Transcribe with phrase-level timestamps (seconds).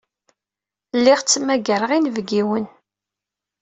[0.97, 2.65] Lliɣ ttmagareɣ inebgiwen.